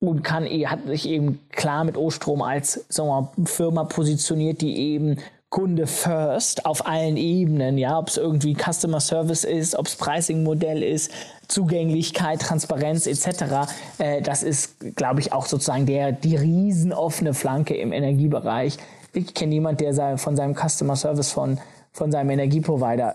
[0.00, 4.76] und kann, hat sich eben klar mit O-Strom als sagen wir mal, Firma positioniert, die
[4.76, 5.18] eben
[5.50, 10.82] Kunde first auf allen Ebenen, ja, ob es irgendwie Customer Service ist, ob es Pricing-Modell
[10.82, 11.12] ist,
[11.46, 13.70] Zugänglichkeit, Transparenz etc.
[13.98, 18.78] Äh, das ist, glaube ich, auch sozusagen der die riesenoffene Flanke im Energiebereich.
[19.12, 21.60] Ich kenne niemanden, der von seinem Customer Service von
[21.94, 23.14] von seinem Energieprovider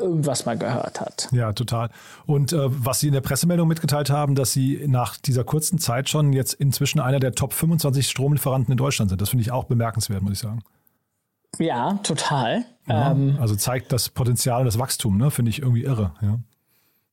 [0.00, 1.28] irgendwas mal gehört hat.
[1.32, 1.90] Ja, total.
[2.26, 6.08] Und äh, was Sie in der Pressemeldung mitgeteilt haben, dass Sie nach dieser kurzen Zeit
[6.08, 9.20] schon jetzt inzwischen einer der Top 25 Stromlieferanten in Deutschland sind.
[9.20, 10.62] Das finde ich auch bemerkenswert, muss ich sagen.
[11.58, 12.64] Ja, total.
[12.88, 15.30] Ja, ähm, also zeigt das Potenzial und das Wachstum, ne?
[15.30, 16.12] finde ich irgendwie irre.
[16.20, 16.38] Ja.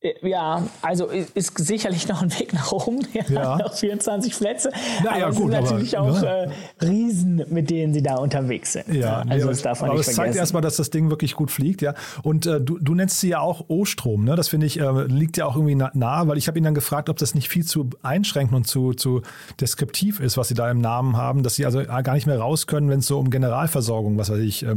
[0.04, 3.00] Äh, ja, also ist sicherlich noch ein Weg nach oben.
[3.14, 3.56] Ja, ja.
[3.58, 4.70] Noch 24 Plätze.
[5.04, 6.52] Naja, aber gut, es sind natürlich aber, auch ne?
[6.80, 8.92] äh, Riesen, mit denen sie da unterwegs sind.
[8.92, 11.50] Ja, also das darf man aber nicht es zeigt erstmal, dass das Ding wirklich gut
[11.50, 11.94] fliegt, ja.
[12.22, 14.34] Und äh, du, du nennst sie ja auch O-Strom, ne?
[14.34, 17.08] Das finde ich, äh, liegt ja auch irgendwie nahe, weil ich habe ihn dann gefragt,
[17.08, 19.22] ob das nicht viel zu einschränkend und zu, zu
[19.60, 22.66] deskriptiv ist, was sie da im Namen haben, dass sie also gar nicht mehr raus
[22.66, 24.76] können, wenn es so um Generalversorgung, was weiß ich, äh,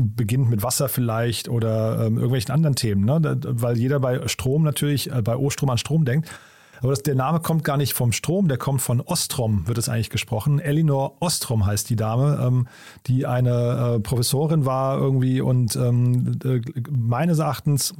[0.00, 3.38] beginnt mit Wasser vielleicht oder ähm, irgendwelchen anderen Themen, ne?
[3.44, 6.28] weil jeder bei Strom natürlich, äh, bei O-Strom an Strom denkt.
[6.80, 9.88] Aber das, der Name kommt gar nicht vom Strom, der kommt von Ostrom, wird es
[9.88, 10.58] eigentlich gesprochen.
[10.58, 12.68] Elinor Ostrom heißt die Dame, ähm,
[13.06, 17.94] die eine äh, Professorin war irgendwie und ähm, äh, meines Erachtens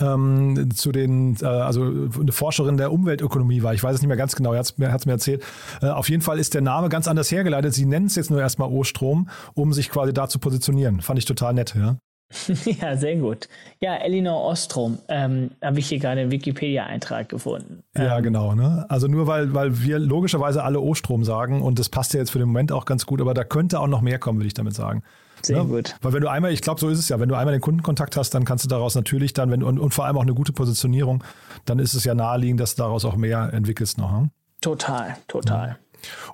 [0.00, 3.74] ähm, zu den, äh, also eine Forscherin der Umweltökonomie war.
[3.74, 5.44] Ich weiß es nicht mehr ganz genau, er hat es mir, mir erzählt.
[5.80, 7.74] Äh, auf jeden Fall ist der Name ganz anders hergeleitet.
[7.74, 11.00] Sie nennen es jetzt nur erstmal O-Strom, um sich quasi da zu positionieren.
[11.00, 11.96] Fand ich total nett, ja.
[12.80, 13.48] Ja, sehr gut.
[13.80, 17.82] Ja, Elinor Ostrom, ähm, habe ich hier gerade einen Wikipedia-Eintrag gefunden.
[17.96, 18.54] Ja, ähm, genau.
[18.54, 18.86] Ne?
[18.88, 22.38] Also nur weil, weil wir logischerweise alle O-Strom sagen und das passt ja jetzt für
[22.38, 24.74] den Moment auch ganz gut, aber da könnte auch noch mehr kommen, würde ich damit
[24.74, 25.02] sagen.
[25.46, 25.94] Sehr ja, gut.
[26.02, 28.16] Weil wenn du einmal, ich glaube, so ist es ja, wenn du einmal den Kundenkontakt
[28.16, 30.52] hast, dann kannst du daraus natürlich dann, wenn, und, und vor allem auch eine gute
[30.52, 31.22] Positionierung,
[31.66, 34.10] dann ist es ja naheliegend, dass du daraus auch mehr entwickelst noch.
[34.10, 34.30] Hm?
[34.60, 35.68] Total, total.
[35.68, 35.76] Ja.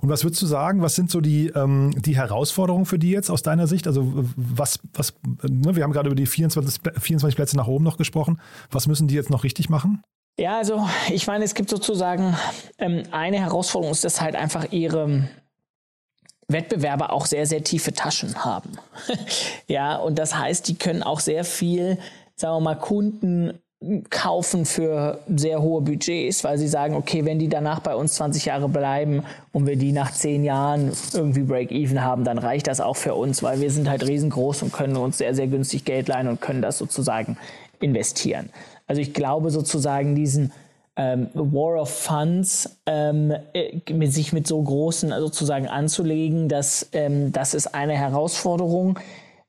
[0.01, 3.31] Und was würdest du sagen, was sind so die, ähm, die Herausforderungen für die jetzt
[3.31, 3.87] aus deiner Sicht?
[3.87, 7.99] Also was, was ne, wir haben gerade über die 24, 24 Plätze nach oben noch
[7.99, 8.41] gesprochen.
[8.71, 10.03] Was müssen die jetzt noch richtig machen?
[10.39, 12.35] Ja, also ich meine, es gibt sozusagen
[12.79, 15.29] ähm, eine Herausforderung, ist das halt einfach ihre,
[16.49, 18.73] Wettbewerber auch sehr, sehr tiefe Taschen haben.
[19.67, 21.99] ja, und das heißt, die können auch sehr viel,
[22.37, 23.59] sagen wir mal, Kunden
[24.11, 28.45] kaufen für sehr hohe Budgets, weil sie sagen, okay, wenn die danach bei uns 20
[28.45, 32.97] Jahre bleiben und wir die nach 10 Jahren irgendwie Break-Even haben, dann reicht das auch
[32.97, 36.29] für uns, weil wir sind halt riesengroß und können uns sehr, sehr günstig Geld leihen
[36.29, 37.37] und können das sozusagen
[37.81, 38.51] investieren.
[38.87, 40.53] Also ich glaube sozusagen diesen
[40.97, 47.33] ähm, War of Funds ähm, äh, mit sich mit so großen sozusagen anzulegen, dass ähm,
[47.33, 48.99] das ist eine Herausforderung.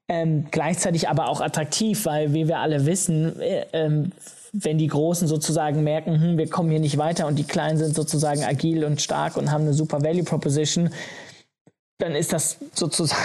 [0.10, 4.12] Ähm, gleichzeitig aber auch attraktiv, weil wie wir alle wissen, äh, ähm,
[4.51, 7.95] wenn die Großen sozusagen merken, hm, wir kommen hier nicht weiter und die Kleinen sind
[7.95, 10.91] sozusagen agil und stark und haben eine super Value Proposition,
[11.99, 13.21] dann ist das sozusagen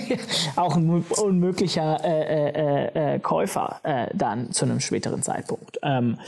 [0.56, 5.78] auch ein unmöglicher äh, äh, äh, Käufer äh, dann zu einem späteren Zeitpunkt.
[5.82, 6.18] Ähm,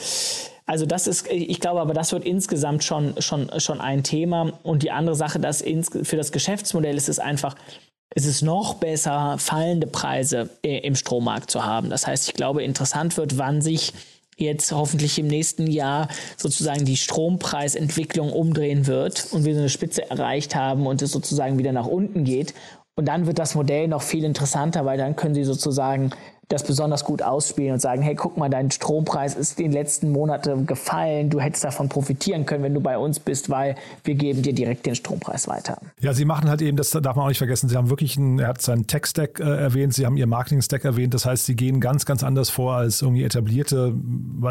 [0.66, 4.52] also das ist, ich glaube aber, das wird insgesamt schon, schon, schon ein Thema.
[4.62, 7.56] Und die andere Sache, dass ins, für das Geschäftsmodell ist es einfach,
[8.14, 11.88] ist es noch besser, fallende Preise im Strommarkt zu haben.
[11.88, 13.94] Das heißt, ich glaube, interessant wird, wann sich
[14.38, 20.10] jetzt hoffentlich im nächsten Jahr sozusagen die Strompreisentwicklung umdrehen wird und wir so eine Spitze
[20.10, 22.54] erreicht haben und es sozusagen wieder nach unten geht.
[22.96, 26.10] Und dann wird das Modell noch viel interessanter, weil dann können Sie sozusagen
[26.48, 30.66] das besonders gut ausspielen und sagen, hey, guck mal, dein Strompreis ist den letzten Monaten
[30.66, 34.54] gefallen, du hättest davon profitieren können, wenn du bei uns bist, weil wir geben dir
[34.54, 35.78] direkt den Strompreis weiter.
[36.00, 38.38] Ja, sie machen halt eben, das darf man auch nicht vergessen, sie haben wirklich, einen,
[38.38, 41.80] er hat seinen Tech-Stack äh, erwähnt, sie haben ihr Marketing-Stack erwähnt, das heißt, sie gehen
[41.80, 43.94] ganz, ganz anders vor als irgendwie etablierte,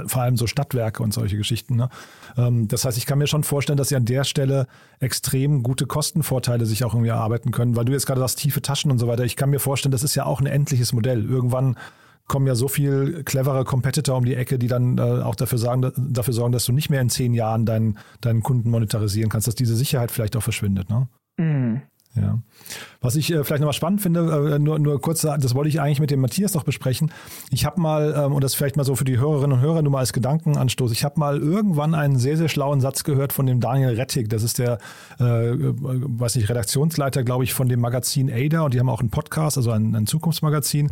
[0.06, 1.78] vor allem so Stadtwerke und solche Geschichten.
[1.78, 1.90] Ne?
[2.38, 4.68] Ähm, das heißt, ich kann mir schon vorstellen, dass sie an der Stelle
[5.00, 8.92] extrem gute Kostenvorteile sich auch irgendwie erarbeiten können, weil du jetzt gerade sagst, tiefe Taschen
[8.92, 9.24] und so weiter.
[9.24, 11.26] Ich kann mir vorstellen, das ist ja auch ein endliches Modell.
[11.26, 11.76] Irgendwann
[12.28, 15.92] kommen ja so viel clevere Competitor um die Ecke, die dann äh, auch dafür, sagen,
[15.96, 19.56] dafür sorgen, dass du nicht mehr in zehn Jahren deinen, deinen Kunden monetarisieren kannst, dass
[19.56, 20.90] diese Sicherheit vielleicht auch verschwindet.
[20.90, 21.08] Ne?
[21.38, 21.82] Mm.
[22.22, 22.40] Ja.
[23.00, 26.00] Was ich äh, vielleicht nochmal spannend finde, äh, nur, nur kurz, das wollte ich eigentlich
[26.00, 27.12] mit dem Matthias noch besprechen.
[27.52, 29.92] Ich habe mal, ähm, und das vielleicht mal so für die Hörerinnen und Hörer nur
[29.92, 33.60] mal als Gedankenanstoß, ich habe mal irgendwann einen sehr, sehr schlauen Satz gehört von dem
[33.60, 34.30] Daniel Rettig.
[34.30, 34.80] Das ist der,
[35.20, 39.12] äh, weiß nicht, Redaktionsleiter, glaube ich, von dem Magazin Ada und die haben auch einen
[39.12, 40.92] Podcast, also ein, ein Zukunftsmagazin.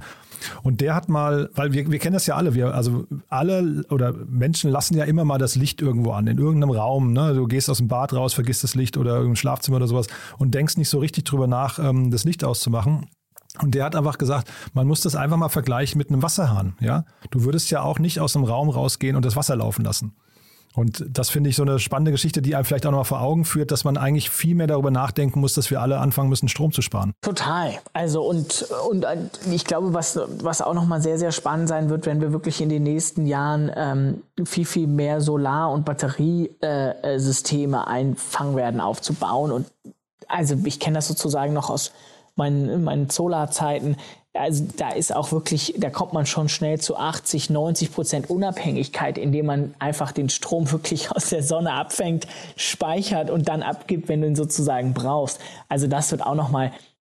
[0.64, 4.14] Und der hat mal, weil wir, wir kennen das ja alle, wir, also alle oder
[4.14, 7.14] Menschen lassen ja immer mal das Licht irgendwo an, in irgendeinem Raum.
[7.14, 7.34] Ne?
[7.34, 10.54] Du gehst aus dem Bad raus, vergisst das Licht oder im Schlafzimmer oder sowas und
[10.54, 13.08] denkst nicht so richtig drüber nach, ähm, das Licht auszumachen.
[13.62, 16.76] Und der hat einfach gesagt, man muss das einfach mal vergleichen mit einem Wasserhahn.
[16.82, 20.16] Ja, du würdest ja auch nicht aus dem Raum rausgehen und das Wasser laufen lassen.
[20.76, 23.22] Und das finde ich so eine spannende Geschichte, die einem vielleicht auch noch mal vor
[23.22, 26.50] Augen führt, dass man eigentlich viel mehr darüber nachdenken muss, dass wir alle anfangen müssen,
[26.50, 27.14] Strom zu sparen.
[27.22, 27.74] Total.
[27.94, 29.06] Also und, und
[29.50, 32.60] ich glaube, was, was auch noch mal sehr, sehr spannend sein wird, wenn wir wirklich
[32.62, 39.52] in den nächsten Jahren ähm, viel, viel mehr Solar- und Batteriesysteme äh, einfangen werden, aufzubauen.
[39.52, 39.68] Und
[40.28, 41.92] also ich kenne das sozusagen noch aus
[42.36, 43.96] meinen, meinen Solarzeiten
[44.36, 49.18] also da ist auch wirklich, da kommt man schon schnell zu 80, 90 Prozent Unabhängigkeit,
[49.18, 54.22] indem man einfach den Strom wirklich aus der Sonne abfängt, speichert und dann abgibt, wenn
[54.22, 55.40] du ihn sozusagen brauchst.
[55.70, 56.72] Also das wird auch nochmal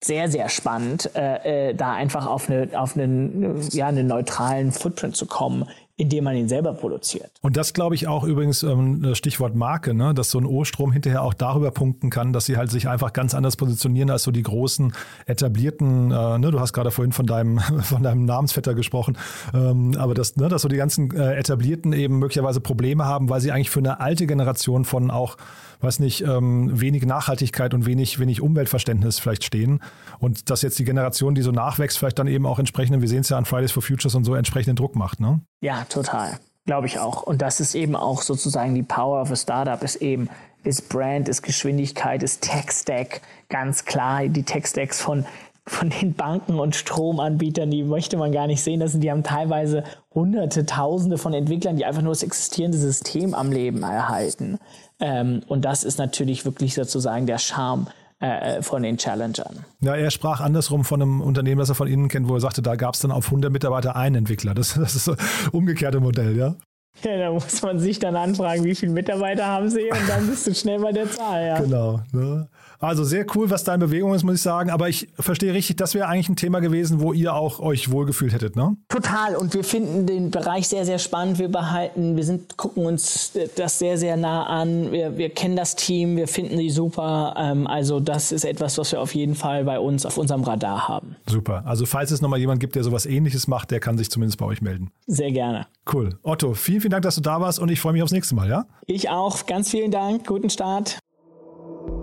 [0.04, 5.16] sehr, sehr spannend, äh, äh, da einfach auf, eine, auf einen, ja, einen neutralen Footprint
[5.16, 5.68] zu kommen
[6.00, 7.32] indem man ihn selber produziert.
[7.42, 10.14] Und das glaube ich auch übrigens ähm, Stichwort Marke, ne?
[10.14, 13.34] dass so ein O-Strom hinterher auch darüber punkten kann, dass sie halt sich einfach ganz
[13.34, 14.94] anders positionieren als so die großen
[15.26, 16.52] etablierten, äh, ne?
[16.52, 19.18] du hast gerade vorhin von deinem, von deinem Namensvetter gesprochen,
[19.56, 23.42] ähm, aber dass, ne, dass so die ganzen äh, etablierten eben möglicherweise Probleme haben, weil
[23.42, 25.36] sie eigentlich für eine alte Generation von auch
[25.82, 29.82] weiß nicht, ähm, wenig Nachhaltigkeit und wenig, wenig Umweltverständnis vielleicht stehen.
[30.20, 33.22] Und dass jetzt die Generation, die so nachwächst, vielleicht dann eben auch entsprechenden, wir sehen
[33.22, 35.42] es ja an Fridays for Futures und so, entsprechenden Druck macht, ne?
[35.62, 36.40] Ja, total.
[36.66, 37.24] Glaube ich auch.
[37.24, 40.30] Und das ist eben auch sozusagen die Power of a Startup, ist eben,
[40.64, 44.28] ist Brand, ist Geschwindigkeit, ist Tech-Stack, ganz klar.
[44.28, 45.26] Die Tech-Stacks von
[45.68, 48.80] von den Banken und Stromanbietern, die möchte man gar nicht sehen.
[48.80, 53.34] Das sind, die haben teilweise hunderte, tausende von Entwicklern, die einfach nur das existierende System
[53.34, 54.60] am Leben erhalten.
[55.00, 57.88] Ähm, und das ist natürlich wirklich sozusagen der Charme
[58.20, 59.66] äh, von den Challengern.
[59.82, 62.62] Ja, er sprach andersrum von einem Unternehmen, das er von Ihnen kennt, wo er sagte,
[62.62, 64.54] da gab es dann auf 100 Mitarbeiter einen Entwickler.
[64.54, 65.18] Das, das ist das
[65.52, 66.56] umgekehrte Modell, ja?
[67.04, 70.48] Ja, da muss man sich dann anfragen, wie viele Mitarbeiter haben Sie und dann bist
[70.48, 71.60] du schnell bei der Zahl, ja.
[71.60, 72.00] Genau.
[72.12, 72.48] Ne?
[72.80, 74.70] Also sehr cool, was deine Bewegung ist, muss ich sagen.
[74.70, 78.34] Aber ich verstehe richtig, das wäre eigentlich ein Thema gewesen, wo ihr auch euch wohlgefühlt
[78.34, 78.78] hättet, ne?
[78.90, 79.36] Total.
[79.36, 81.40] Und wir finden den Bereich sehr, sehr spannend.
[81.40, 84.92] Wir behalten, wir sind, gucken uns das sehr, sehr nah an.
[84.92, 87.34] Wir, wir kennen das Team, wir finden sie super.
[87.38, 90.88] Ähm, also das ist etwas, was wir auf jeden Fall bei uns auf unserem Radar
[90.88, 91.16] haben.
[91.28, 91.64] Super.
[91.66, 94.46] Also falls es nochmal jemand gibt, der sowas ähnliches macht, der kann sich zumindest bei
[94.46, 94.92] euch melden.
[95.08, 95.68] Sehr gerne.
[95.92, 96.18] Cool.
[96.24, 98.50] Otto, vielen, vielen Dank, dass du da warst und ich freue mich aufs nächste Mal,
[98.50, 98.66] ja?
[98.86, 99.46] Ich auch.
[99.46, 100.28] Ganz vielen Dank.
[100.28, 101.00] Guten Start.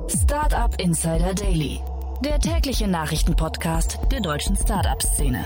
[0.09, 1.80] Startup Insider Daily,
[2.24, 5.45] der tägliche Nachrichtenpodcast der deutschen Startup-Szene.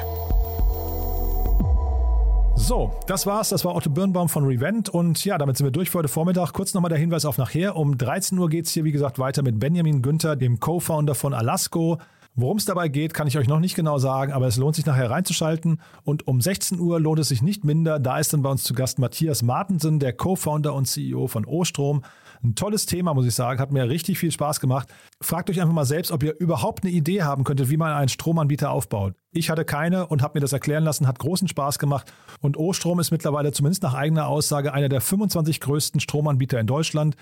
[2.55, 3.49] So, das war's.
[3.49, 4.89] Das war Otto Birnbaum von Revent.
[4.89, 6.53] Und ja, damit sind wir durch für heute Vormittag.
[6.53, 7.77] Kurz nochmal der Hinweis auf nachher.
[7.77, 11.99] Um 13 Uhr geht's hier, wie gesagt, weiter mit Benjamin Günther, dem Co-Founder von Alasco.
[12.35, 14.87] Worum es dabei geht, kann ich euch noch nicht genau sagen, aber es lohnt sich
[14.87, 15.81] nachher reinzuschalten.
[16.05, 17.99] Und um 16 Uhr lohnt es sich nicht minder.
[17.99, 22.03] Da ist dann bei uns zu Gast Matthias Martensen, der Co-Founder und CEO von Ostrom.
[22.43, 23.61] Ein tolles Thema, muss ich sagen.
[23.61, 24.89] Hat mir richtig viel Spaß gemacht.
[25.21, 28.09] Fragt euch einfach mal selbst, ob ihr überhaupt eine Idee haben könntet, wie man einen
[28.09, 29.15] Stromanbieter aufbaut.
[29.31, 32.13] Ich hatte keine und habe mir das erklären lassen, hat großen Spaß gemacht.
[32.41, 37.17] Und O-Strom ist mittlerweile zumindest nach eigener Aussage einer der 25 größten Stromanbieter in Deutschland.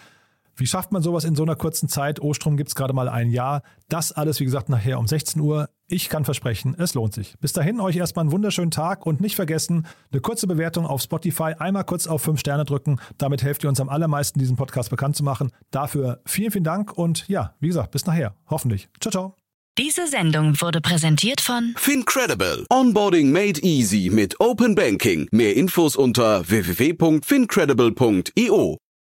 [0.57, 2.19] Wie schafft man sowas in so einer kurzen Zeit?
[2.21, 3.63] O-Strom gibt es gerade mal ein Jahr.
[3.89, 5.69] Das alles, wie gesagt, nachher um 16 Uhr.
[5.87, 7.35] Ich kann versprechen, es lohnt sich.
[7.41, 11.53] Bis dahin euch erstmal einen wunderschönen Tag und nicht vergessen, eine kurze Bewertung auf Spotify,
[11.59, 12.99] einmal kurz auf 5 Sterne drücken.
[13.19, 15.53] Damit helft ihr uns am allermeisten, diesen Podcast bekannt zu machen.
[15.71, 18.35] Dafür vielen, vielen Dank und ja, wie gesagt, bis nachher.
[18.49, 18.89] Hoffentlich.
[18.99, 19.35] Ciao, ciao.
[19.79, 22.65] Diese Sendung wurde präsentiert von Fincredible.
[22.71, 25.29] Onboarding made easy mit Open Banking.
[25.33, 28.79] Mehr Infos unter www.fincredible.io.